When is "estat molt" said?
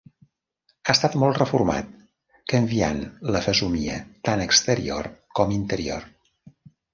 0.93-1.35